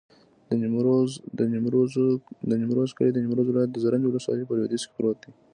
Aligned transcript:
د 0.49 0.51
نیمروز 1.51 1.91
کلی 2.97 3.11
د 3.15 3.19
نیمروز 3.23 3.47
ولایت، 3.49 3.71
زرنج 3.83 4.03
ولسوالي 4.05 4.43
په 4.47 4.53
لویدیځ 4.57 4.81
کې 4.85 4.93
پروت 4.97 5.17
دی. 5.23 5.31